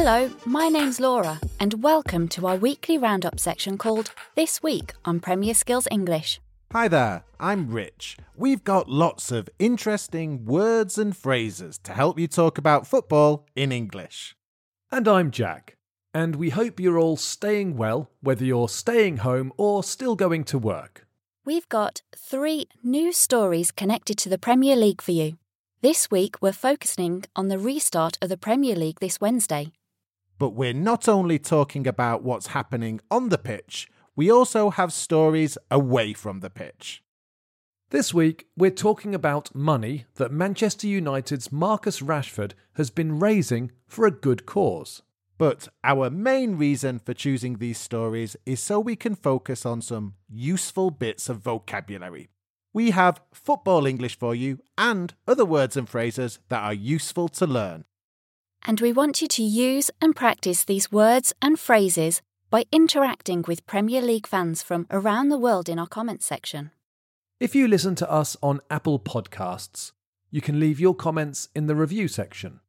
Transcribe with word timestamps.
Hello, 0.00 0.30
my 0.46 0.68
name's 0.68 1.00
Laura, 1.00 1.40
and 1.58 1.82
welcome 1.82 2.28
to 2.28 2.46
our 2.46 2.54
weekly 2.54 2.96
roundup 2.96 3.40
section 3.40 3.76
called 3.76 4.12
This 4.36 4.62
Week 4.62 4.92
on 5.04 5.18
Premier 5.18 5.54
Skills 5.54 5.88
English. 5.90 6.40
Hi 6.70 6.86
there, 6.86 7.24
I'm 7.40 7.68
Rich. 7.68 8.16
We've 8.36 8.62
got 8.62 8.88
lots 8.88 9.32
of 9.32 9.50
interesting 9.58 10.44
words 10.44 10.98
and 10.98 11.16
phrases 11.16 11.78
to 11.78 11.94
help 11.94 12.16
you 12.16 12.28
talk 12.28 12.58
about 12.58 12.86
football 12.86 13.48
in 13.56 13.72
English. 13.72 14.36
And 14.92 15.08
I'm 15.08 15.32
Jack. 15.32 15.76
And 16.14 16.36
we 16.36 16.50
hope 16.50 16.78
you're 16.78 17.00
all 17.00 17.16
staying 17.16 17.76
well, 17.76 18.08
whether 18.20 18.44
you're 18.44 18.68
staying 18.68 19.16
home 19.16 19.52
or 19.56 19.82
still 19.82 20.14
going 20.14 20.44
to 20.44 20.58
work. 20.60 21.08
We've 21.44 21.68
got 21.68 22.02
three 22.16 22.68
new 22.84 23.12
stories 23.12 23.72
connected 23.72 24.16
to 24.18 24.28
the 24.28 24.38
Premier 24.38 24.76
League 24.76 25.02
for 25.02 25.10
you. 25.10 25.38
This 25.80 26.08
week, 26.08 26.36
we're 26.40 26.52
focusing 26.52 27.24
on 27.34 27.48
the 27.48 27.58
restart 27.58 28.16
of 28.22 28.28
the 28.28 28.36
Premier 28.36 28.76
League 28.76 29.00
this 29.00 29.20
Wednesday. 29.20 29.72
But 30.38 30.50
we're 30.50 30.72
not 30.72 31.08
only 31.08 31.38
talking 31.38 31.86
about 31.86 32.22
what's 32.22 32.48
happening 32.48 33.00
on 33.10 33.28
the 33.28 33.38
pitch, 33.38 33.88
we 34.14 34.30
also 34.30 34.70
have 34.70 34.92
stories 34.92 35.58
away 35.70 36.12
from 36.12 36.40
the 36.40 36.50
pitch. 36.50 37.02
This 37.90 38.12
week, 38.12 38.46
we're 38.56 38.70
talking 38.70 39.14
about 39.14 39.54
money 39.54 40.04
that 40.16 40.30
Manchester 40.30 40.86
United's 40.86 41.50
Marcus 41.50 42.00
Rashford 42.00 42.52
has 42.74 42.90
been 42.90 43.18
raising 43.18 43.72
for 43.86 44.06
a 44.06 44.10
good 44.10 44.44
cause. 44.44 45.02
But 45.38 45.68
our 45.82 46.10
main 46.10 46.56
reason 46.56 46.98
for 46.98 47.14
choosing 47.14 47.56
these 47.56 47.78
stories 47.78 48.36
is 48.44 48.60
so 48.60 48.78
we 48.78 48.96
can 48.96 49.14
focus 49.14 49.64
on 49.64 49.80
some 49.80 50.14
useful 50.28 50.90
bits 50.90 51.28
of 51.28 51.38
vocabulary. 51.38 52.28
We 52.72 52.90
have 52.90 53.22
football 53.32 53.86
English 53.86 54.18
for 54.18 54.34
you 54.34 54.58
and 54.76 55.14
other 55.26 55.44
words 55.44 55.76
and 55.76 55.88
phrases 55.88 56.40
that 56.48 56.62
are 56.62 56.74
useful 56.74 57.28
to 57.28 57.46
learn. 57.46 57.84
And 58.64 58.80
we 58.80 58.92
want 58.92 59.22
you 59.22 59.28
to 59.28 59.42
use 59.42 59.90
and 60.00 60.14
practice 60.14 60.64
these 60.64 60.92
words 60.92 61.32
and 61.40 61.58
phrases 61.58 62.22
by 62.50 62.64
interacting 62.72 63.44
with 63.46 63.66
Premier 63.66 64.00
League 64.00 64.26
fans 64.26 64.62
from 64.62 64.86
around 64.90 65.28
the 65.28 65.38
world 65.38 65.68
in 65.68 65.78
our 65.78 65.86
comments 65.86 66.26
section. 66.26 66.70
If 67.40 67.54
you 67.54 67.68
listen 67.68 67.94
to 67.96 68.10
us 68.10 68.36
on 68.42 68.60
Apple 68.70 68.98
Podcasts, 68.98 69.92
you 70.30 70.40
can 70.40 70.58
leave 70.58 70.80
your 70.80 70.94
comments 70.94 71.48
in 71.54 71.66
the 71.66 71.76
review 71.76 72.08
section. 72.08 72.60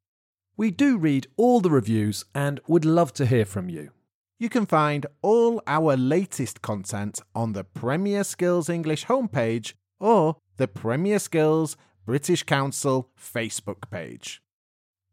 We 0.56 0.72
do 0.72 0.98
read 0.98 1.28
all 1.38 1.62
the 1.62 1.72
reviews 1.72 2.26
and 2.36 2.60
would 2.68 2.86
love 2.86 3.14
to 3.14 3.26
hear 3.26 3.46
from 3.46 3.70
you. 3.70 3.92
You 4.38 4.50
can 4.50 4.66
find 4.66 5.06
all 5.22 5.62
our 5.68 5.98
latest 5.98 6.62
content 6.62 7.20
on 7.34 7.54
the 7.54 7.64
Premier 7.64 8.24
Skills 8.24 8.70
English 8.70 9.06
homepage 9.06 9.74
or 10.00 10.38
the 10.58 10.68
Premier 10.68 11.20
Skills 11.20 11.76
British 12.06 12.44
Council 12.44 13.10
Facebook 13.20 13.90
page. 13.90 14.42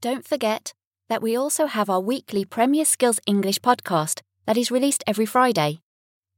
Don't 0.06 0.28
forget 0.28 0.72
that 1.08 1.20
we 1.20 1.36
also 1.36 1.66
have 1.66 1.90
our 1.90 1.98
weekly 1.98 2.44
Premier 2.44 2.84
Skills 2.84 3.18
English 3.26 3.58
podcast 3.58 4.20
that 4.46 4.56
is 4.56 4.70
released 4.70 5.02
every 5.04 5.26
Friday. 5.26 5.80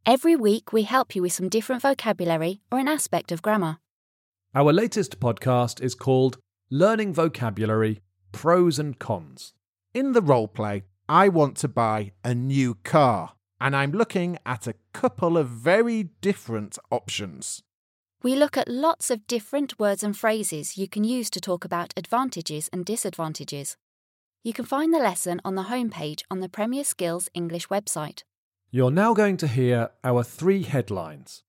Every 0.07 0.35
week, 0.35 0.73
we 0.73 0.85
help 0.85 1.15
you 1.15 1.21
with 1.21 1.35
some 1.35 1.51
different 1.51 1.83
vocabulary 1.83 2.63
or 2.73 2.79
an 2.79 2.89
aspect 2.89 3.31
of 3.31 3.43
grammar. 3.43 3.77
Our 4.55 4.73
latest 4.73 5.21
podcast 5.21 5.83
is 5.83 5.95
called 5.95 6.39
Learning 6.71 7.13
Vocabulary 7.13 8.01
Pros 8.33 8.79
and 8.79 8.99
Cons. 8.99 9.53
In 9.93 10.13
the 10.13 10.23
role 10.23 10.49
play, 10.49 10.85
I 11.07 11.29
want 11.29 11.59
to 11.59 11.69
buy 11.69 12.13
a 12.25 12.35
new 12.35 12.77
car, 12.85 13.35
and 13.61 13.77
I'm 13.77 13.93
looking 13.93 14.39
at 14.47 14.67
a 14.67 14.77
couple 14.95 15.37
of 15.37 15.49
very 15.49 16.05
different 16.23 16.79
options. 16.91 17.63
We 18.21 18.35
look 18.35 18.57
at 18.57 18.67
lots 18.67 19.13
of 19.13 19.29
different 19.29 19.79
words 19.79 20.03
and 20.03 20.17
phrases 20.17 20.77
you 20.77 20.89
can 20.89 21.05
use 21.05 21.31
to 21.31 21.41
talk 21.41 21.65
about 21.65 21.95
advantages 21.97 22.69
and 22.73 22.85
disadvantages. 22.85 23.77
You 24.43 24.53
can 24.53 24.65
find 24.65 24.93
the 24.93 24.99
lesson 24.99 25.41
on 25.45 25.55
the 25.55 25.65
homepage 25.65 26.23
on 26.29 26.41
the 26.41 26.49
Premier 26.49 26.83
Skills 26.83 27.29
English 27.33 27.69
website. 27.69 28.25
You're 28.73 28.91
now 28.91 29.15
going 29.15 29.37
to 29.37 29.47
hear 29.47 29.91
our 30.03 30.25
three 30.25 30.65
headlines. 30.65 31.45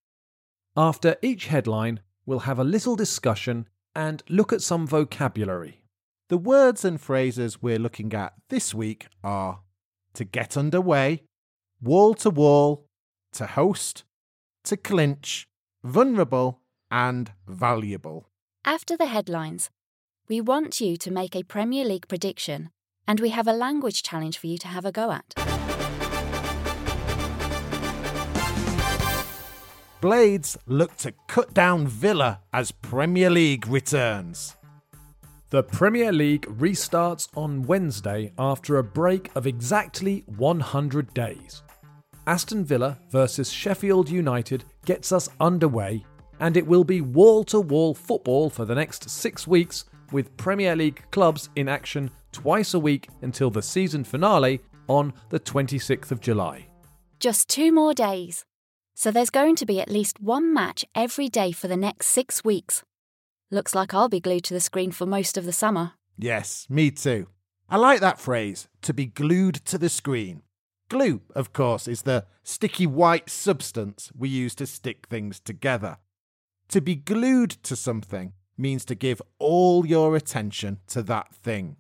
After 0.78 1.16
each 1.24 1.48
headline, 1.48 2.02
we'll 2.28 2.40
have 2.40 2.60
a 2.60 2.64
little 2.64 2.96
discussion 2.96 3.68
and 3.96 4.22
look 4.30 4.54
at 4.54 4.62
some 4.62 4.86
vocabulary. 4.86 5.82
The 6.28 6.38
words 6.38 6.86
and 6.86 7.02
phrases 7.02 7.64
we're 7.64 7.80
looking 7.80 8.14
at 8.14 8.34
this 8.50 8.76
week 8.76 9.08
are 9.24 9.62
to 10.14 10.24
get 10.24 10.56
underway, 10.56 11.24
wall 11.82 12.14
to 12.14 12.30
wall, 12.30 12.86
to 13.34 13.48
host, 13.48 14.04
to 14.66 14.78
clinch, 14.78 15.48
vulnerable, 15.84 16.59
and 16.92 17.32
valuable. 17.48 18.28
After 18.66 18.98
the 18.98 19.08
headlines, 19.08 19.70
we 20.28 20.42
want 20.42 20.80
you 20.80 20.98
to 20.98 21.12
make 21.12 21.36
a 21.36 21.44
Premier 21.44 21.86
League 21.86 22.08
prediction, 22.08 22.70
and 23.08 23.20
we 23.20 23.30
have 23.30 23.48
a 23.48 23.54
language 23.54 24.04
challenge 24.04 24.38
for 24.38 24.48
you 24.48 24.58
to 24.60 24.68
have 24.68 24.86
a 24.86 24.92
go 24.92 25.12
at. 25.12 25.34
Blades 30.02 30.58
look 30.66 30.96
to 30.98 31.14
cut 31.28 31.54
down 31.54 31.86
Villa 31.86 32.40
as 32.54 32.72
Premier 32.72 33.30
League 33.30 33.68
returns. 33.68 34.56
The 35.50 35.64
Premier 35.64 36.14
League 36.14 36.44
restarts 36.44 37.28
on 37.36 37.64
Wednesday 37.64 38.32
after 38.38 38.78
a 38.78 38.84
break 38.84 39.30
of 39.36 39.48
exactly 39.48 40.24
100 40.38 41.14
days. 41.14 41.64
Aston 42.28 42.64
Villa 42.64 43.00
versus 43.10 43.52
Sheffield 43.52 44.10
United 44.10 44.64
gets 44.86 45.12
us 45.12 45.28
underway, 45.40 46.06
and 46.40 46.58
it 46.58 46.66
will 46.66 46.84
be 46.84 47.02
wall 47.02 47.44
to 47.46 47.60
wall 47.60 47.94
football 47.94 48.50
for 48.50 48.66
the 48.66 48.76
next 48.76 49.10
six 49.10 49.48
weeks, 49.48 49.86
with 50.12 50.36
Premier 50.38 50.76
League 50.76 51.04
clubs 51.12 51.50
in 51.56 51.70
action 51.70 52.10
twice 52.32 52.74
a 52.74 52.80
week 52.80 53.10
until 53.22 53.50
the 53.50 53.62
season 53.62 54.04
finale 54.04 54.62
on 54.88 55.14
the 55.30 55.40
26th 55.40 56.12
of 56.12 56.20
July. 56.20 56.68
Just 57.20 57.50
two 57.50 57.72
more 57.72 57.94
days. 57.94 58.46
So 58.96 59.12
there's 59.12 59.30
going 59.30 59.56
to 59.58 59.66
be 59.66 59.80
at 59.80 59.90
least 59.90 60.20
one 60.20 60.54
match 60.54 60.84
every 60.94 61.30
day 61.30 61.52
for 61.52 61.68
the 61.68 61.78
next 61.78 62.08
six 62.08 62.44
weeks. 62.44 62.84
Looks 63.52 63.74
like 63.74 63.94
I'll 63.94 64.10
be 64.10 64.20
glued 64.20 64.44
to 64.46 64.54
the 64.54 64.60
screen 64.60 64.92
for 64.92 65.06
most 65.06 65.38
of 65.38 65.46
the 65.46 65.54
summer. 65.54 65.94
Yes, 66.18 66.68
me 66.70 66.92
too. 66.92 67.28
I 67.70 67.78
like 67.78 68.02
that 68.02 68.20
phrase, 68.20 68.68
to 68.82 68.94
be 68.94 69.06
glued 69.06 69.56
to 69.66 69.78
the 69.78 69.90
screen. 69.90 70.42
Glue, 70.90 71.22
of 71.36 71.54
course, 71.54 71.88
is 71.88 72.02
the 72.02 72.26
sticky 72.44 72.88
white 72.88 73.30
substance 73.30 74.12
we 74.18 74.28
use 74.28 74.56
to 74.56 74.66
stick 74.66 75.08
things 75.08 75.40
together. 75.40 75.98
To 76.70 76.82
be 76.82 76.96
glued 76.96 77.50
to 77.64 77.76
something 77.76 78.34
means 78.56 78.86
to 78.86 78.96
give 78.96 79.24
all 79.40 79.88
your 79.88 80.16
attention 80.16 80.80
to 80.88 81.02
that 81.04 81.34
thing. 81.34 81.78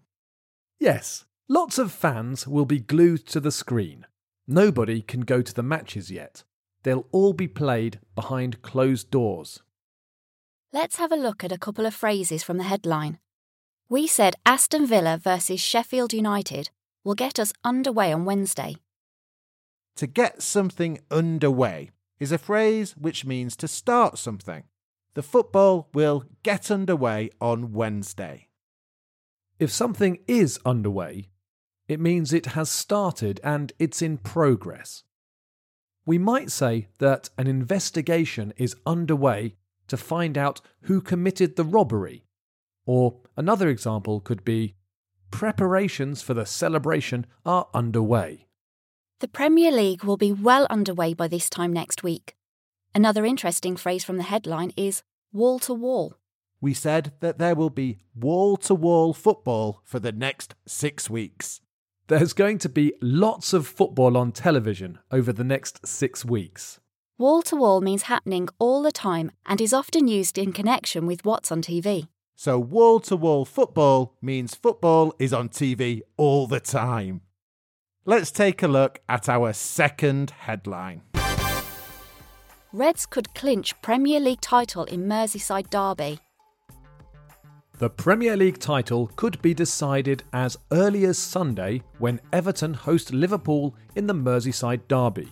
Yes, 0.79 1.25
lots 1.47 1.77
of 1.77 1.91
fans 1.91 2.47
will 2.47 2.66
be 2.66 2.79
glued 2.79 3.27
to 3.27 3.39
the 3.39 3.51
screen. 3.51 4.07
Nobody 4.47 5.03
can 5.03 5.22
go 5.22 5.44
to 5.44 5.53
the 5.53 5.61
matches 5.61 6.09
yet. 6.09 6.44
They'll 6.81 7.05
all 7.11 7.33
be 7.33 7.47
played 7.47 8.00
behind 8.16 8.63
closed 8.63 9.11
doors. 9.11 9.61
Let's 10.73 10.95
have 10.95 11.11
a 11.11 11.16
look 11.17 11.44
at 11.44 11.51
a 11.51 11.59
couple 11.59 11.85
of 11.85 11.94
phrases 11.94 12.41
from 12.41 12.57
the 12.57 12.63
headline. 12.63 13.19
We 13.89 14.07
said 14.07 14.38
Aston 14.44 14.88
Villa 14.88 15.19
versus 15.21 15.59
Sheffield 15.59 16.13
United 16.13 16.71
will 17.03 17.16
get 17.16 17.38
us 17.38 17.53
underway 17.63 18.11
on 18.11 18.25
Wednesday. 18.25 18.77
To 19.97 20.07
get 20.07 20.41
something 20.41 21.00
underway 21.11 21.91
is 22.19 22.31
a 22.31 22.39
phrase 22.39 22.95
which 22.97 23.23
means 23.23 23.56
to 23.57 23.67
start 23.67 24.17
something. 24.17 24.63
The 25.16 25.24
football 25.24 25.90
will 25.94 26.24
get 26.44 26.70
underway 26.70 27.31
on 27.42 27.74
Wednesday. 27.74 28.47
If 29.59 29.72
something 29.72 30.20
is 30.28 30.59
underway, 30.66 31.30
it 31.88 32.00
means 32.00 32.31
it 32.31 32.47
has 32.47 32.70
started 32.70 33.40
and 33.44 33.74
it's 33.80 34.02
in 34.02 34.19
progress. 34.19 35.03
We 36.06 36.18
might 36.18 36.52
say 36.52 36.88
that 37.00 37.30
an 37.38 37.48
investigation 37.48 38.53
is 38.58 38.75
underway 38.86 39.56
to 39.88 39.98
find 39.98 40.38
out 40.38 40.62
who 40.83 41.01
committed 41.01 41.56
the 41.56 41.63
robbery. 41.63 42.25
Or 42.86 43.19
another 43.36 43.69
example 43.69 44.19
could 44.19 44.45
be 44.45 44.75
preparations 45.31 46.22
for 46.22 46.33
the 46.33 46.45
celebration 46.45 47.25
are 47.45 47.68
underway. 47.74 48.48
The 49.19 49.28
Premier 49.28 49.72
League 49.72 50.04
will 50.04 50.18
be 50.18 50.31
well 50.31 50.66
underway 50.69 51.13
by 51.13 51.28
this 51.28 51.50
time 51.50 51.74
next 51.74 52.04
week. 52.04 52.36
Another 52.94 53.25
interesting 53.25 53.75
phrase 53.75 54.03
from 54.03 54.18
the 54.18 54.24
headline 54.24 54.71
is 54.75 55.03
wall 55.31 55.59
to 55.59 55.74
wall. 55.74 56.15
We 56.62 56.74
said 56.74 57.13
that 57.19 57.38
there 57.38 57.56
will 57.56 57.69
be 57.69 58.00
wall 58.15 58.57
to 58.57 58.75
wall 58.75 59.13
football 59.13 59.81
for 59.86 60.00
the 60.00 60.12
next 60.12 60.56
six 60.65 61.09
weeks. 61.09 61.62
There's 62.07 62.33
going 62.33 62.57
to 62.59 62.69
be 62.69 62.94
lots 63.01 63.53
of 63.53 63.68
football 63.68 64.18
on 64.18 64.31
television 64.31 64.97
over 65.12 65.31
the 65.31 65.44
next 65.44 65.86
six 65.88 66.25
weeks. 66.25 66.80
Wall 67.19 67.41
to 67.44 67.56
wall 67.56 67.81
means 67.81 68.03
happening 68.03 68.50
all 68.57 68.81
the 68.81 68.92
time 68.92 69.31
and 69.45 69.62
is 69.62 69.74
often 69.74 70.07
used 70.07 70.38
in 70.38 70.51
connection 70.51 71.06
with 71.06 71.24
what's 71.24 71.51
on 71.51 71.62
TV. 71.62 72.07
So, 72.35 72.57
wall 72.57 73.00
to 73.01 73.15
wall 73.15 73.45
football 73.45 74.15
means 74.21 74.56
football 74.56 75.13
is 75.19 75.33
on 75.33 75.50
TV 75.50 76.01
all 76.18 76.47
the 76.47 76.62
time. 76.62 77.21
Let's 78.06 78.31
take 78.31 78.63
a 78.63 78.68
look 78.68 79.01
at 79.07 79.30
our 79.30 79.53
second 79.53 80.31
headline. 80.31 81.01
Reds 82.71 83.07
could 83.07 83.33
clinch 83.33 83.74
Premier 83.81 84.19
League 84.19 84.42
title 84.42 84.83
in 84.83 85.07
Merseyside 85.07 85.71
derby. 85.71 86.19
The 87.80 87.89
Premier 87.89 88.38
League 88.38 88.60
title 88.60 89.10
could 89.16 89.42
be 89.42 89.56
decided 89.56 90.21
as 90.33 90.56
early 90.71 91.06
as 91.06 91.18
Sunday 91.18 91.81
when 91.98 92.19
Everton 92.31 92.75
host 92.75 93.12
Liverpool 93.12 93.74
in 93.95 94.06
the 94.06 94.13
Merseyside 94.13 94.81
Derby. 94.88 95.30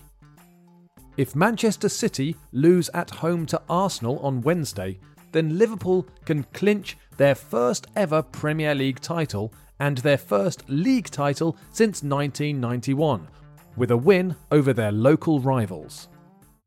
If 1.17 1.35
Manchester 1.35 1.89
City 1.89 2.35
lose 2.53 2.89
at 2.95 3.09
home 3.11 3.45
to 3.47 3.61
Arsenal 3.69 4.17
on 4.19 4.41
Wednesday, 4.41 4.97
then 5.31 5.59
Liverpool 5.59 6.07
can 6.25 6.43
clinch 6.53 6.97
their 7.17 7.35
first 7.35 7.85
ever 7.95 8.23
Premier 8.23 8.73
League 8.73 9.01
title 9.01 9.53
and 9.79 9.99
their 9.99 10.17
first 10.17 10.63
league 10.69 11.11
title 11.11 11.55
since 11.69 12.01
1991, 12.01 13.27
with 13.75 13.91
a 13.91 13.97
win 13.97 14.35
over 14.51 14.73
their 14.73 14.91
local 14.91 15.39
rivals. 15.39 16.07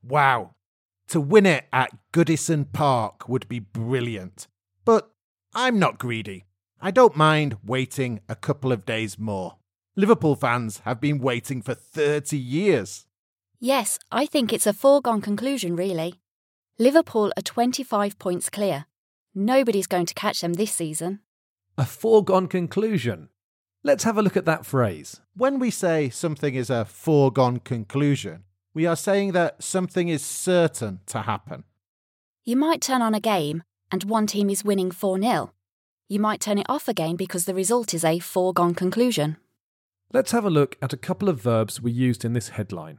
Wow. 0.02 0.52
To 1.10 1.20
win 1.20 1.44
it 1.44 1.66
at 1.72 1.90
Goodison 2.12 2.72
Park 2.72 3.28
would 3.28 3.48
be 3.48 3.58
brilliant. 3.58 4.46
But 4.84 5.10
I'm 5.52 5.76
not 5.76 5.98
greedy. 5.98 6.44
I 6.80 6.92
don't 6.92 7.16
mind 7.16 7.56
waiting 7.64 8.20
a 8.28 8.36
couple 8.36 8.70
of 8.70 8.86
days 8.86 9.18
more. 9.18 9.56
Liverpool 9.96 10.36
fans 10.36 10.82
have 10.84 11.00
been 11.00 11.18
waiting 11.18 11.62
for 11.62 11.74
30 11.74 12.38
years. 12.38 13.06
Yes, 13.58 13.98
I 14.12 14.24
think 14.24 14.52
it's 14.52 14.68
a 14.68 14.72
foregone 14.72 15.20
conclusion, 15.20 15.74
really. 15.74 16.20
Liverpool 16.78 17.32
are 17.36 17.42
25 17.42 18.16
points 18.20 18.48
clear. 18.48 18.86
Nobody's 19.34 19.88
going 19.88 20.06
to 20.06 20.14
catch 20.14 20.42
them 20.42 20.52
this 20.52 20.72
season. 20.72 21.18
A 21.76 21.86
foregone 21.86 22.46
conclusion. 22.46 23.30
Let's 23.82 24.04
have 24.04 24.16
a 24.16 24.22
look 24.22 24.36
at 24.36 24.44
that 24.44 24.64
phrase. 24.64 25.20
When 25.34 25.58
we 25.58 25.72
say 25.72 26.08
something 26.08 26.54
is 26.54 26.70
a 26.70 26.84
foregone 26.84 27.58
conclusion, 27.58 28.44
we 28.74 28.86
are 28.86 28.96
saying 28.96 29.32
that 29.32 29.62
something 29.62 30.08
is 30.08 30.24
certain 30.24 31.00
to 31.06 31.22
happen. 31.22 31.64
You 32.44 32.56
might 32.56 32.80
turn 32.80 33.02
on 33.02 33.14
a 33.14 33.20
game 33.20 33.62
and 33.90 34.04
one 34.04 34.26
team 34.26 34.50
is 34.50 34.64
winning 34.64 34.90
4 34.90 35.20
0. 35.20 35.52
You 36.08 36.20
might 36.20 36.40
turn 36.40 36.58
it 36.58 36.66
off 36.68 36.88
again 36.88 37.16
because 37.16 37.44
the 37.44 37.54
result 37.54 37.94
is 37.94 38.04
a 38.04 38.18
foregone 38.18 38.74
conclusion. 38.74 39.36
Let's 40.12 40.32
have 40.32 40.44
a 40.44 40.50
look 40.50 40.76
at 40.82 40.92
a 40.92 40.96
couple 40.96 41.28
of 41.28 41.40
verbs 41.40 41.80
we 41.80 41.92
used 41.92 42.24
in 42.24 42.32
this 42.32 42.50
headline. 42.50 42.98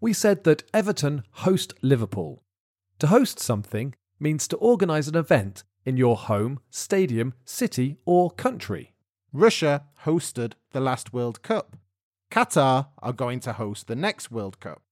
We 0.00 0.12
said 0.12 0.44
that 0.44 0.62
Everton 0.72 1.24
host 1.30 1.74
Liverpool. 1.82 2.44
To 3.00 3.08
host 3.08 3.40
something 3.40 3.94
means 4.20 4.46
to 4.48 4.56
organise 4.56 5.08
an 5.08 5.16
event 5.16 5.64
in 5.84 5.96
your 5.96 6.16
home, 6.16 6.60
stadium, 6.70 7.34
city, 7.44 7.96
or 8.04 8.30
country. 8.30 8.94
Russia 9.32 9.84
hosted 10.04 10.52
the 10.70 10.80
last 10.80 11.12
World 11.12 11.42
Cup. 11.42 11.76
Qatar 12.30 12.88
are 12.98 13.12
going 13.12 13.40
to 13.40 13.54
host 13.54 13.86
the 13.86 13.96
next 13.96 14.30
World 14.30 14.60
Cup. 14.60 14.82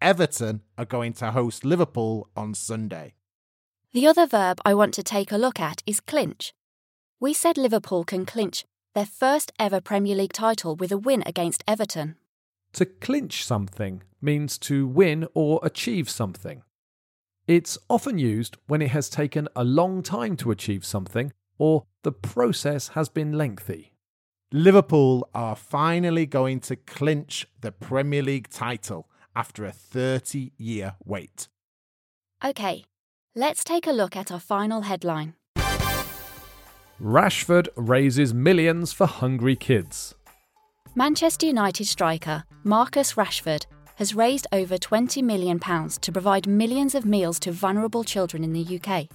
Everton 0.00 0.62
are 0.78 0.84
going 0.84 1.12
to 1.14 1.32
host 1.32 1.64
Liverpool 1.64 2.28
on 2.34 2.54
Sunday. 2.54 3.14
The 3.92 4.06
other 4.06 4.26
verb 4.26 4.60
I 4.64 4.74
want 4.74 4.94
to 4.94 5.02
take 5.02 5.32
a 5.32 5.38
look 5.38 5.60
at 5.60 5.82
is 5.86 6.00
clinch. 6.00 6.52
We 7.20 7.34
said 7.34 7.58
Liverpool 7.58 8.04
can 8.04 8.24
clinch 8.24 8.64
their 8.94 9.06
first 9.06 9.52
ever 9.58 9.80
Premier 9.80 10.16
League 10.16 10.32
title 10.32 10.76
with 10.76 10.92
a 10.92 10.98
win 10.98 11.22
against 11.26 11.62
Everton. 11.66 12.16
To 12.74 12.86
clinch 12.86 13.44
something 13.44 14.02
means 14.20 14.58
to 14.58 14.86
win 14.86 15.26
or 15.34 15.60
achieve 15.62 16.08
something. 16.08 16.62
It's 17.46 17.78
often 17.88 18.18
used 18.18 18.56
when 18.66 18.82
it 18.82 18.90
has 18.90 19.08
taken 19.08 19.48
a 19.56 19.64
long 19.64 20.02
time 20.02 20.36
to 20.38 20.50
achieve 20.50 20.84
something 20.84 21.32
or 21.58 21.84
the 22.02 22.12
process 22.12 22.88
has 22.88 23.08
been 23.08 23.32
lengthy. 23.32 23.94
Liverpool 24.52 25.28
are 25.34 25.56
finally 25.56 26.26
going 26.26 26.60
to 26.60 26.76
clinch 26.76 27.46
the 27.60 27.72
Premier 27.72 28.22
League 28.22 28.48
title 28.48 29.08
after 29.36 29.64
a 29.64 29.72
30 29.72 30.52
year 30.56 30.94
wait. 31.04 31.48
OK, 32.42 32.84
Let's 33.38 33.62
take 33.62 33.86
a 33.86 33.92
look 33.92 34.16
at 34.16 34.32
our 34.32 34.40
final 34.40 34.80
headline. 34.80 35.34
Rashford 37.00 37.68
raises 37.76 38.34
millions 38.34 38.92
for 38.92 39.06
hungry 39.06 39.54
kids. 39.54 40.16
Manchester 40.96 41.46
United 41.46 41.86
striker 41.86 42.42
Marcus 42.64 43.14
Rashford 43.14 43.66
has 43.94 44.16
raised 44.16 44.48
over 44.50 44.76
£20 44.76 45.22
million 45.22 45.60
to 45.60 46.10
provide 46.10 46.48
millions 46.48 46.96
of 46.96 47.04
meals 47.04 47.38
to 47.38 47.52
vulnerable 47.52 48.02
children 48.02 48.42
in 48.42 48.52
the 48.52 48.80
UK. 48.80 49.06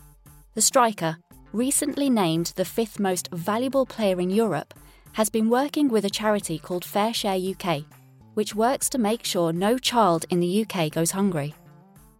The 0.53 0.62
striker, 0.62 1.18
recently 1.51 2.09
named 2.09 2.53
the 2.56 2.63
fifth 2.63 3.01
most 3.01 3.27
valuable 3.33 3.86
player 3.86 4.21
in 4.21 4.29
Europe, 4.29 4.74
has 5.13 5.30
been 5.30 5.50
working 5.50 5.88
with 5.89 6.06
a 6.06 6.10
charity 6.10 6.60
called 6.60 6.83
FareShare 6.83 7.54
UK, 7.54 7.86
which 8.33 8.56
works 8.56 8.89
to 8.89 8.98
make 8.98 9.24
sure 9.24 9.54
no 9.54 9.77
child 9.77 10.25
in 10.30 10.39
the 10.39 10.65
UK 10.65 10.92
goes 10.92 11.12
hungry. 11.12 11.54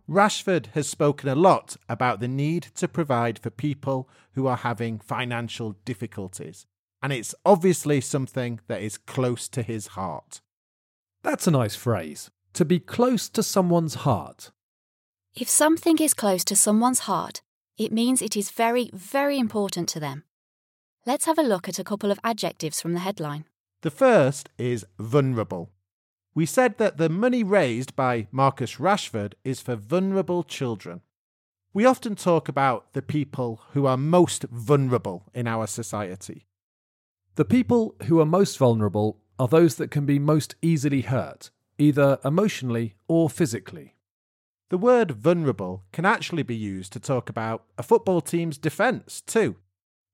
Rashford 0.10 0.68
has 0.74 0.88
spoken 0.88 1.30
a 1.30 1.36
lot 1.36 1.78
about 1.88 2.20
the 2.20 2.28
need 2.28 2.64
to 2.76 2.88
provide 2.88 3.40
for 3.40 3.50
people 3.50 4.10
who 4.34 4.48
are 4.48 4.58
having 4.58 5.00
financial 5.00 5.76
difficulties, 5.86 6.66
and 7.02 7.14
it's 7.14 7.34
obviously 7.46 8.02
something 8.02 8.60
that 8.68 8.82
is 8.82 8.98
close 8.98 9.48
to 9.50 9.62
his 9.62 9.88
heart. 9.88 10.42
That's 11.24 11.48
a 11.48 11.52
nice 11.52 11.76
phrase 11.76 12.30
to 12.54 12.66
be 12.66 12.80
close 12.80 13.30
to 13.30 13.42
someone's 13.42 13.96
heart. 13.96 14.52
If 15.36 15.50
something 15.50 15.98
is 15.98 16.14
close 16.14 16.44
to 16.46 16.56
someone's 16.56 17.00
heart, 17.00 17.42
it 17.78 17.92
means 17.92 18.22
it 18.22 18.38
is 18.38 18.52
very, 18.52 18.92
very 18.94 19.40
important 19.40 19.90
to 19.90 20.00
them. 20.00 20.24
Let's 21.06 21.26
have 21.26 21.38
a 21.38 21.44
look 21.44 21.68
at 21.68 21.80
a 21.80 21.84
couple 21.84 22.12
of 22.12 22.20
adjectives 22.24 22.80
from 22.80 22.94
the 22.94 23.02
headline. 23.02 23.44
The 23.82 23.92
first 23.92 24.48
is 24.58 24.86
vulnerable. 24.98 25.70
We 26.34 26.46
said 26.46 26.78
that 26.78 26.96
the 26.96 27.10
money 27.10 27.44
raised 27.44 27.94
by 27.94 28.28
Marcus 28.32 28.78
Rashford 28.78 29.34
is 29.44 29.60
for 29.60 29.76
vulnerable 29.76 30.44
children. 30.44 31.02
We 31.74 31.86
often 31.86 32.16
talk 32.16 32.48
about 32.48 32.94
the 32.94 33.02
people 33.02 33.60
who 33.74 33.86
are 33.86 33.98
most 33.98 34.44
vulnerable 34.44 35.26
in 35.34 35.46
our 35.46 35.68
society. 35.68 36.48
The 37.36 37.44
people 37.44 37.96
who 38.04 38.22
are 38.22 38.26
most 38.26 38.58
vulnerable 38.58 39.20
are 39.38 39.50
those 39.50 39.76
that 39.76 39.92
can 39.92 40.06
be 40.06 40.20
most 40.20 40.56
easily 40.62 41.02
hurt, 41.02 41.50
either 41.78 42.18
emotionally 42.24 42.96
or 43.10 43.30
physically. 43.30 43.96
The 44.70 44.78
word 44.78 45.12
vulnerable 45.12 45.84
can 45.92 46.06
actually 46.06 46.44
be 46.44 46.56
used 46.56 46.94
to 46.94 47.00
talk 47.02 47.30
about 47.30 47.66
a 47.78 47.84
football 47.84 48.22
team's 48.22 48.58
defence, 48.58 49.20
too. 49.20 49.58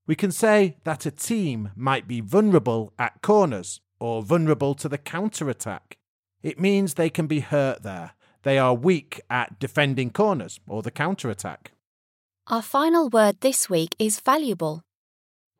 We 0.09 0.15
can 0.15 0.31
say 0.31 0.75
that 0.85 1.05
a 1.05 1.11
team 1.11 1.69
might 1.75 2.07
be 2.07 2.19
vulnerable 2.19 2.93
at 2.97 3.21
corners 3.21 3.79
or 3.99 4.23
vulnerable 4.23 4.73
to 4.73 4.89
the 4.89 4.97
counter 4.97 5.51
attack. 5.51 5.99
It 6.41 6.59
means 6.59 6.95
they 6.95 7.11
can 7.11 7.27
be 7.27 7.41
hurt 7.41 7.83
there. 7.83 8.13
They 8.41 8.57
are 8.57 8.73
weak 8.73 9.21
at 9.29 9.59
defending 9.59 10.09
corners 10.09 10.59
or 10.67 10.81
the 10.81 10.89
counter 10.89 11.29
attack. 11.29 11.73
Our 12.47 12.63
final 12.63 13.07
word 13.07 13.41
this 13.41 13.69
week 13.69 13.95
is 13.99 14.19
valuable. 14.19 14.81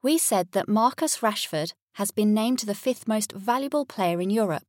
We 0.01 0.18
said 0.18 0.53
that 0.53 0.68
Marcus 0.68 1.20
Rashford 1.20 1.74
has 2.01 2.10
been 2.10 2.34
named 2.34 2.62
the 2.62 2.74
fifth 2.74 3.08
most 3.08 3.32
valuable 3.34 3.86
player 3.86 4.20
in 4.20 4.32
Europe. 4.32 4.63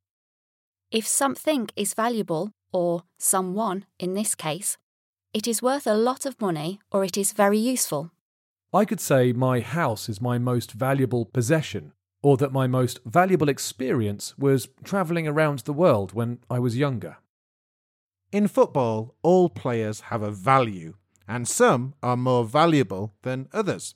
If 0.91 1.07
something 1.07 1.71
is 1.75 1.95
valuable, 1.95 2.53
or 2.71 3.05
someone 3.19 3.87
in 3.99 4.13
this 4.13 4.35
case, 4.35 4.77
it 5.33 5.49
is 5.49 5.63
worth 5.63 5.87
a 5.87 5.95
lot 5.95 6.27
of 6.27 6.39
money 6.39 6.81
or 6.93 7.03
it 7.03 7.17
is 7.17 7.33
very 7.33 7.59
useful. 7.59 8.11
I 8.73 8.85
could 8.85 9.01
say 9.01 9.33
my 9.33 9.61
house 9.61 10.09
is 10.09 10.21
my 10.21 10.39
most 10.39 10.73
valuable 10.73 11.25
possession 11.25 11.93
or 12.23 12.37
that 12.37 12.53
my 12.53 12.67
most 12.67 13.01
valuable 13.05 13.49
experience 13.49 14.37
was 14.39 14.69
travelling 14.85 15.27
around 15.27 15.61
the 15.61 15.73
world 15.73 16.13
when 16.13 16.39
I 16.49 16.59
was 16.59 16.77
younger. 16.77 17.17
In 18.31 18.47
football, 18.47 19.17
all 19.23 19.49
players 19.49 20.03
have 20.03 20.23
a 20.23 20.31
value, 20.31 20.95
and 21.27 21.49
some 21.49 21.95
are 22.03 22.17
more 22.17 22.45
valuable 22.45 23.15
than 23.23 23.49
others. 23.53 23.95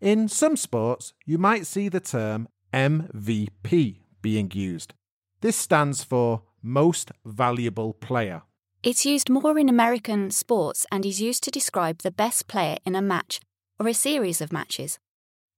In 0.00 0.28
some 0.28 0.56
sports, 0.56 1.12
you 1.26 1.36
might 1.36 1.66
see 1.66 1.88
the 1.88 2.00
term 2.00 2.48
MVP 2.72 4.00
being 4.22 4.50
used. 4.54 4.94
This 5.40 5.56
stands 5.56 6.04
for 6.04 6.42
Most 6.62 7.12
Valuable 7.24 7.92
Player. 7.92 8.42
It's 8.82 9.04
used 9.04 9.28
more 9.28 9.58
in 9.58 9.68
American 9.68 10.30
sports 10.30 10.86
and 10.92 11.04
is 11.04 11.20
used 11.20 11.42
to 11.44 11.50
describe 11.50 11.98
the 11.98 12.10
best 12.10 12.46
player 12.46 12.76
in 12.86 12.94
a 12.94 13.02
match 13.02 13.40
or 13.78 13.88
a 13.88 13.94
series 13.94 14.40
of 14.40 14.52
matches. 14.52 14.98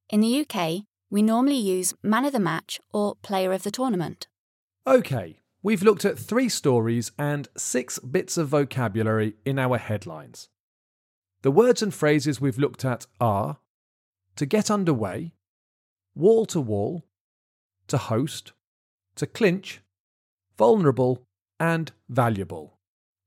In 0.08 0.20
the 0.20 0.40
UK, 0.40 0.84
we 1.10 1.22
normally 1.22 1.56
use 1.56 1.94
man 2.02 2.25
of 2.25 2.32
the 2.32 2.40
match 2.40 2.80
or 2.92 3.16
player 3.22 3.52
of 3.52 3.62
the 3.62 3.70
tournament. 3.70 4.26
OK, 4.87 5.40
we've 5.62 5.82
looked 5.82 6.04
at 6.04 6.18
three 6.18 6.48
stories 6.48 7.12
and 7.18 7.48
six 7.56 7.98
bits 7.98 8.37
of 8.37 8.48
vocabulary 8.48 9.34
in 9.44 9.58
our 9.58 9.78
headlines. 9.78 10.48
The 11.42 11.50
words 11.50 11.82
and 11.82 11.94
phrases 11.94 12.40
we've 12.40 12.58
looked 12.58 12.84
at 12.84 13.06
are 13.20 13.58
to 14.37 14.46
get 14.46 14.70
underway, 14.70 15.34
wall 16.14 16.46
to 16.46 16.60
wall, 16.60 17.04
to 17.88 17.98
host, 17.98 18.52
to 19.16 19.26
clinch, 19.26 19.80
vulnerable, 20.56 21.25
and 21.60 21.92
valuable. 22.08 22.77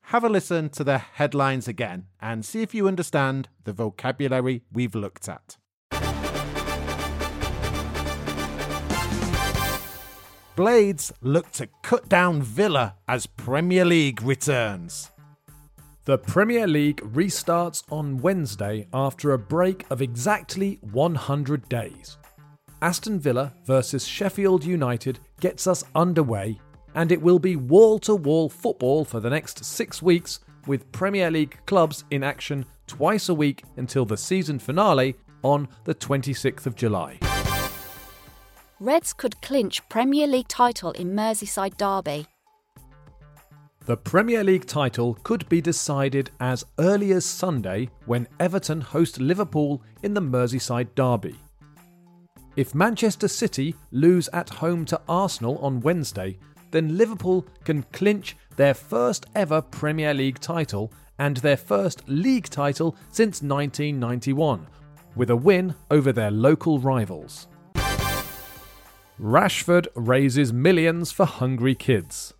Have 0.04 0.24
a 0.24 0.30
listen 0.30 0.70
to 0.72 0.84
the 0.84 0.98
headlines 0.98 1.68
again 1.68 2.08
and 2.20 2.44
see 2.44 2.62
if 2.62 2.74
you 2.74 2.88
understand 2.88 3.48
the 3.64 3.74
vocabulary 3.74 4.64
we've 4.72 4.96
looked 4.96 5.30
at. 5.30 5.58
Blades 10.56 11.14
look 11.22 11.52
to 11.54 11.68
cut 11.82 12.10
down 12.10 12.42
Villa 12.42 12.96
as 13.08 13.26
Premier 13.26 13.86
League 13.86 14.22
returns. 14.22 15.10
The 16.04 16.18
Premier 16.18 16.68
League 16.68 16.98
restarts 16.98 17.84
on 17.92 18.18
Wednesday 18.18 18.88
after 18.92 19.32
a 19.32 19.40
break 19.40 19.86
of 19.90 20.02
exactly 20.02 20.80
100 20.92 21.70
days. 21.70 22.18
Aston 22.82 23.20
Villa 23.20 23.54
versus 23.66 24.06
Sheffield 24.06 24.66
United 24.66 25.20
gets 25.40 25.68
us 25.68 25.84
underway, 25.94 26.60
and 26.96 27.12
it 27.12 27.22
will 27.22 27.40
be 27.40 27.56
wall 27.56 28.00
to 28.00 28.16
wall 28.16 28.50
football 28.50 29.06
for 29.06 29.20
the 29.20 29.30
next 29.30 29.64
six 29.64 30.02
weeks, 30.02 30.40
with 30.68 30.92
Premier 30.92 31.32
League 31.32 31.58
clubs 31.66 32.04
in 32.12 32.24
action 32.24 32.66
twice 32.88 33.30
a 33.30 33.34
week 33.34 33.64
until 33.78 34.06
the 34.06 34.18
season 34.18 34.60
finale 34.60 35.16
on 35.44 35.68
the 35.86 35.96
26th 35.96 36.66
of 36.66 36.76
July. 36.76 37.18
Reds 38.80 39.14
could 39.14 39.42
clinch 39.42 39.88
Premier 39.90 40.28
League 40.28 40.48
title 40.48 40.92
in 40.92 41.14
Merseyside 41.14 41.78
Derby. 41.78 42.26
The 43.86 43.98
Premier 43.98 44.44
League 44.44 44.68
title 44.68 45.18
could 45.24 45.48
be 45.50 45.62
decided 45.62 46.30
as 46.40 46.64
early 46.78 47.14
as 47.14 47.26
Sunday 47.26 47.90
when 48.06 48.28
Everton 48.40 48.82
host 48.82 49.20
Liverpool 49.20 49.82
in 50.04 50.14
the 50.14 50.22
Merseyside 50.22 50.90
Derby. 50.94 51.36
If 52.56 52.76
Manchester 52.76 53.28
City 53.28 53.76
lose 53.92 54.30
at 54.34 54.50
home 54.50 54.86
to 54.86 55.02
Arsenal 55.08 55.58
on 55.60 55.80
Wednesday, 55.80 56.38
then 56.72 56.98
Liverpool 56.98 57.46
can 57.64 57.84
clinch 57.92 58.36
their 58.56 58.74
first 58.74 59.26
ever 59.36 59.62
Premier 59.62 60.14
League 60.14 60.40
title 60.40 60.92
and 61.20 61.38
their 61.38 61.58
first 61.58 62.02
league 62.08 62.50
title 62.50 62.96
since 63.12 63.42
1991, 63.42 64.66
with 65.16 65.30
a 65.30 65.36
win 65.36 65.76
over 65.92 66.12
their 66.12 66.32
local 66.32 66.80
rivals. 66.80 67.48
Rashford 69.20 69.88
raises 69.94 70.52
millions 70.52 71.12
for 71.12 71.28
hungry 71.28 71.76
kids. 71.76 72.34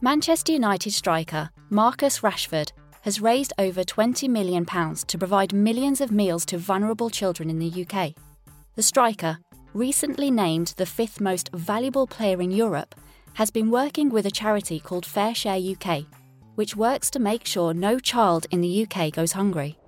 Manchester 0.00 0.52
United 0.52 0.92
striker 0.92 1.50
Marcus 1.68 2.20
Rashford 2.20 2.72
has 3.02 3.20
raised 3.20 3.52
over 3.58 3.82
£20 3.82 4.28
million 4.28 4.64
to 4.64 5.18
provide 5.18 5.52
millions 5.52 6.00
of 6.00 6.10
meals 6.10 6.46
to 6.46 6.56
vulnerable 6.56 7.10
children 7.10 7.50
in 7.50 7.58
the 7.58 7.84
UK. 7.84 8.14
The 8.74 8.82
striker, 8.82 9.38
recently 9.74 10.30
named 10.30 10.74
the 10.76 10.86
fifth 10.86 11.20
most 11.20 11.50
valuable 11.52 12.06
player 12.06 12.40
in 12.40 12.50
Europe, 12.50 12.94
has 13.38 13.52
been 13.52 13.70
working 13.70 14.08
with 14.08 14.26
a 14.26 14.32
charity 14.32 14.80
called 14.80 15.06
FareShare 15.06 15.62
UK, 15.62 16.04
which 16.56 16.74
works 16.74 17.08
to 17.08 17.20
make 17.20 17.46
sure 17.46 17.72
no 17.72 18.00
child 18.00 18.46
in 18.50 18.60
the 18.60 18.84
UK 18.84 19.12
goes 19.12 19.30
hungry. 19.30 19.78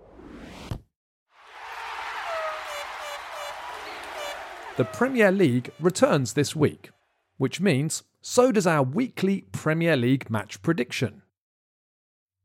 The 4.77 4.85
Premier 4.85 5.33
League 5.33 5.73
returns 5.81 6.35
this 6.35 6.55
week, 6.55 6.93
which 7.39 7.61
means 7.61 8.05
so 8.23 8.53
does 8.53 8.69
our 8.69 8.85
weekly 8.85 9.47
Premier 9.51 9.97
League 9.97 10.31
match 10.31 10.63
prediction. 10.63 11.23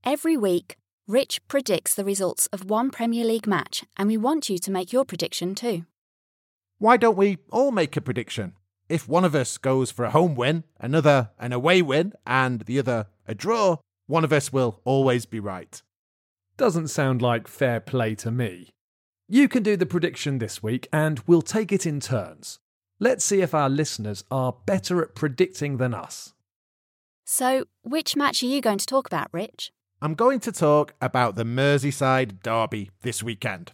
Every 0.03 0.35
week, 0.35 0.75
Rich 1.07 1.47
predicts 1.47 1.93
the 1.93 2.03
results 2.03 2.47
of 2.47 2.67
one 2.67 2.89
Premier 2.89 3.25
League 3.25 3.45
match, 3.45 3.83
and 3.95 4.07
we 4.07 4.17
want 4.17 4.49
you 4.49 4.57
to 4.57 4.71
make 4.71 4.91
your 4.91 5.05
prediction 5.05 5.53
too. 5.53 5.85
Why 6.79 6.97
don't 6.97 7.15
we 7.15 7.37
all 7.51 7.71
make 7.71 7.95
a 7.95 8.01
prediction? 8.01 8.53
If 8.87 9.07
one 9.07 9.25
of 9.25 9.33
us 9.33 9.57
goes 9.57 9.89
for 9.89 10.05
a 10.05 10.11
home 10.11 10.35
win, 10.35 10.63
another 10.79 11.31
an 11.39 11.53
away 11.53 11.81
win, 11.81 12.13
and 12.25 12.61
the 12.61 12.79
other 12.79 13.07
a 13.27 13.33
draw, 13.33 13.77
one 14.05 14.23
of 14.23 14.31
us 14.31 14.53
will 14.53 14.81
always 14.83 15.25
be 15.25 15.39
right. 15.39 15.81
Doesn't 16.57 16.89
sound 16.89 17.21
like 17.21 17.47
fair 17.47 17.79
play 17.79 18.15
to 18.15 18.31
me. 18.31 18.69
You 19.27 19.47
can 19.47 19.63
do 19.63 19.75
the 19.75 19.87
prediction 19.87 20.37
this 20.37 20.61
week, 20.61 20.87
and 20.93 21.21
we'll 21.25 21.41
take 21.41 21.71
it 21.71 21.85
in 21.85 21.99
turns. 21.99 22.59
Let's 22.99 23.25
see 23.25 23.41
if 23.41 23.53
our 23.53 23.69
listeners 23.69 24.23
are 24.29 24.55
better 24.65 25.01
at 25.01 25.15
predicting 25.15 25.77
than 25.77 25.93
us. 25.93 26.33
So, 27.25 27.65
which 27.81 28.15
match 28.15 28.43
are 28.43 28.47
you 28.47 28.61
going 28.61 28.77
to 28.77 28.85
talk 28.85 29.07
about, 29.07 29.29
Rich? 29.31 29.71
I'm 30.01 30.13
going 30.13 30.39
to 30.41 30.51
talk 30.51 30.93
about 31.01 31.35
the 31.35 31.43
Merseyside 31.43 32.43
Derby 32.43 32.91
this 33.01 33.23
weekend. 33.23 33.71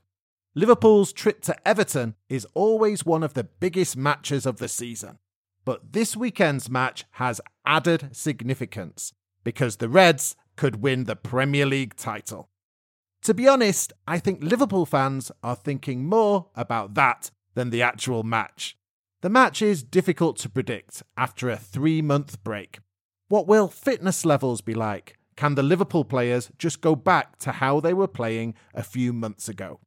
Liverpool's 0.53 1.13
trip 1.13 1.41
to 1.43 1.55
Everton 1.65 2.15
is 2.27 2.45
always 2.53 3.05
one 3.05 3.23
of 3.23 3.35
the 3.35 3.45
biggest 3.45 3.95
matches 3.95 4.45
of 4.45 4.57
the 4.57 4.67
season. 4.67 5.17
But 5.63 5.93
this 5.93 6.17
weekend's 6.17 6.69
match 6.69 7.05
has 7.11 7.39
added 7.65 8.09
significance 8.11 9.13
because 9.45 9.77
the 9.77 9.87
Reds 9.87 10.35
could 10.57 10.81
win 10.81 11.05
the 11.05 11.15
Premier 11.15 11.65
League 11.65 11.95
title. 11.95 12.49
To 13.23 13.33
be 13.33 13.47
honest, 13.47 13.93
I 14.05 14.19
think 14.19 14.43
Liverpool 14.43 14.85
fans 14.85 15.31
are 15.41 15.55
thinking 15.55 16.05
more 16.05 16.47
about 16.53 16.95
that 16.95 17.31
than 17.53 17.69
the 17.69 17.81
actual 17.81 18.23
match. 18.23 18.75
The 19.21 19.29
match 19.29 19.61
is 19.61 19.83
difficult 19.83 20.35
to 20.39 20.49
predict 20.49 21.01
after 21.15 21.49
a 21.49 21.55
three 21.55 22.01
month 22.01 22.43
break. 22.43 22.79
What 23.29 23.47
will 23.47 23.69
fitness 23.69 24.25
levels 24.25 24.59
be 24.59 24.73
like? 24.73 25.17
Can 25.37 25.55
the 25.55 25.63
Liverpool 25.63 26.03
players 26.03 26.51
just 26.57 26.81
go 26.81 26.93
back 26.93 27.37
to 27.39 27.53
how 27.53 27.79
they 27.79 27.93
were 27.93 28.07
playing 28.07 28.55
a 28.73 28.83
few 28.83 29.13
months 29.13 29.47
ago? 29.47 29.79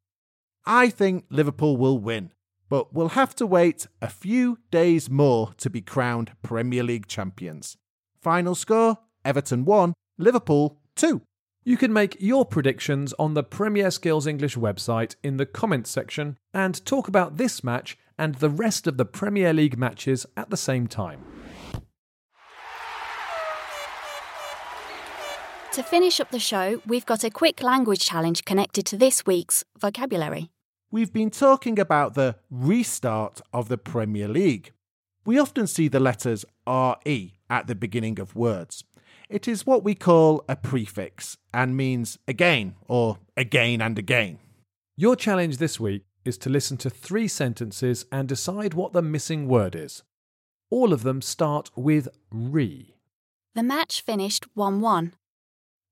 I 0.66 0.88
think 0.88 1.26
Liverpool 1.28 1.76
will 1.76 1.98
win, 1.98 2.32
but 2.70 2.94
we'll 2.94 3.10
have 3.10 3.34
to 3.36 3.46
wait 3.46 3.86
a 4.00 4.08
few 4.08 4.58
days 4.70 5.10
more 5.10 5.52
to 5.58 5.68
be 5.68 5.82
crowned 5.82 6.32
Premier 6.42 6.82
League 6.82 7.06
champions. 7.06 7.76
Final 8.22 8.54
score 8.54 8.98
Everton 9.24 9.64
1, 9.64 9.92
Liverpool 10.18 10.78
2. 10.96 11.20
You 11.64 11.76
can 11.76 11.92
make 11.92 12.16
your 12.20 12.44
predictions 12.44 13.14
on 13.18 13.34
the 13.34 13.42
Premier 13.42 13.90
Skills 13.90 14.26
English 14.26 14.56
website 14.56 15.16
in 15.22 15.36
the 15.36 15.46
comments 15.46 15.90
section 15.90 16.38
and 16.52 16.84
talk 16.84 17.08
about 17.08 17.36
this 17.36 17.64
match 17.64 17.98
and 18.18 18.36
the 18.36 18.50
rest 18.50 18.86
of 18.86 18.96
the 18.96 19.04
Premier 19.04 19.52
League 19.52 19.78
matches 19.78 20.26
at 20.36 20.50
the 20.50 20.56
same 20.56 20.86
time. 20.86 21.24
To 25.72 25.82
finish 25.82 26.20
up 26.20 26.30
the 26.30 26.38
show, 26.38 26.80
we've 26.86 27.06
got 27.06 27.24
a 27.24 27.30
quick 27.30 27.62
language 27.62 28.06
challenge 28.06 28.44
connected 28.44 28.86
to 28.86 28.96
this 28.96 29.26
week's 29.26 29.64
vocabulary. 29.78 30.50
We've 30.94 31.12
been 31.12 31.30
talking 31.30 31.80
about 31.80 32.14
the 32.14 32.36
restart 32.52 33.40
of 33.52 33.66
the 33.66 33.76
Premier 33.76 34.28
League. 34.28 34.70
We 35.26 35.40
often 35.40 35.66
see 35.66 35.88
the 35.88 35.98
letters 35.98 36.44
RE 36.68 37.34
at 37.50 37.66
the 37.66 37.74
beginning 37.74 38.20
of 38.20 38.36
words. 38.36 38.84
It 39.28 39.48
is 39.48 39.66
what 39.66 39.82
we 39.82 39.96
call 39.96 40.44
a 40.48 40.54
prefix 40.54 41.36
and 41.52 41.76
means 41.76 42.20
again 42.28 42.76
or 42.86 43.18
again 43.36 43.82
and 43.82 43.98
again. 43.98 44.38
Your 44.96 45.16
challenge 45.16 45.56
this 45.56 45.80
week 45.80 46.04
is 46.24 46.38
to 46.38 46.48
listen 46.48 46.76
to 46.76 46.90
three 46.90 47.26
sentences 47.26 48.06
and 48.12 48.28
decide 48.28 48.74
what 48.74 48.92
the 48.92 49.02
missing 49.02 49.48
word 49.48 49.74
is. 49.74 50.04
All 50.70 50.92
of 50.92 51.02
them 51.02 51.20
start 51.22 51.72
with 51.74 52.06
re. 52.30 52.94
The 53.56 53.64
match 53.64 54.00
finished 54.00 54.46
1 54.54 54.80
1. 54.80 55.12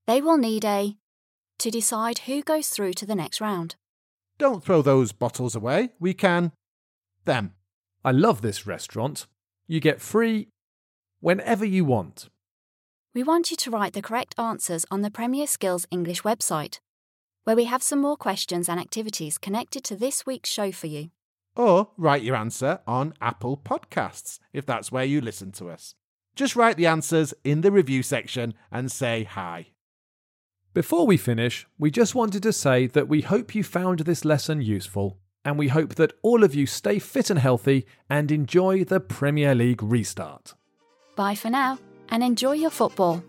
They 0.07 0.21
will 0.21 0.39
need 0.39 0.65
a 0.65 0.97
to 1.59 1.71
decide 1.73 2.21
who 2.21 2.41
goes 2.41 2.69
through 2.69 2.93
to 2.93 3.07
the 3.07 3.17
next 3.17 3.41
round. 3.41 3.75
Don't 4.43 4.65
throw 4.65 4.83
those 4.83 5.13
bottles 5.13 5.55
away. 5.55 5.91
We 6.01 6.15
can. 6.15 6.51
them. 7.27 7.53
I 8.05 8.11
love 8.11 8.43
this 8.43 8.67
restaurant. 8.67 9.29
You 9.69 9.79
get 9.79 10.01
free 10.01 10.49
whenever 11.21 11.65
you 11.65 11.85
want. 11.85 12.29
We 13.15 13.23
want 13.23 13.53
you 13.53 13.57
to 13.59 13.71
write 13.71 13.93
the 13.93 14.03
correct 14.03 14.35
answers 14.37 14.85
on 14.91 15.03
the 15.03 15.13
Premier 15.13 15.47
Skills 15.47 15.87
English 15.93 16.23
website, 16.23 16.81
where 17.45 17.55
we 17.55 17.67
have 17.67 17.85
some 17.85 18.01
more 18.01 18.17
questions 18.17 18.69
and 18.69 18.81
activities 18.81 19.39
connected 19.39 19.85
to 19.85 19.95
this 19.95 20.27
week's 20.27 20.51
show 20.51 20.73
for 20.73 20.89
you. 20.89 21.11
Or 21.55 21.91
write 21.97 22.25
your 22.25 22.35
answer 22.35 22.81
on 22.85 23.15
Apple 23.21 23.57
Podcasts 23.57 24.41
if 24.53 24.67
that's 24.67 24.91
where 24.91 25.05
you 25.05 25.21
listen 25.21 25.53
to 25.53 25.71
us. 25.71 25.95
Just 26.35 26.57
write 26.57 26.77
the 26.77 26.87
answers 26.87 27.33
in 27.45 27.61
the 27.61 27.71
review 27.71 28.03
section 28.03 28.55
and 28.73 28.91
say 28.91 29.23
hi. 29.23 29.69
Before 30.75 31.07
we 31.07 31.19
finish, 31.19 31.67
we 31.79 31.91
just 31.91 32.15
wanted 32.15 32.43
to 32.45 32.53
say 32.53 32.87
that 32.87 33.07
we 33.07 33.21
hope 33.21 33.55
you 33.55 33.63
found 33.63 34.01
this 34.01 34.25
lesson 34.25 34.63
useful, 34.63 35.19
and 35.45 35.59
we 35.59 35.69
hope 35.69 35.97
that 35.97 36.15
all 36.23 36.43
of 36.43 36.55
you 36.55 36.65
stay 36.65 36.99
fit 36.99 37.29
and 37.29 37.39
healthy 37.39 37.85
and 38.09 38.33
enjoy 38.33 38.83
the 38.83 38.99
Premier 38.99 39.55
League 39.55 39.83
restart. 39.83 40.55
Bye 41.15 41.35
for 41.35 41.51
now 41.51 41.79
and 42.09 42.23
enjoy 42.23 42.53
your 42.53 42.71
football. 42.71 43.23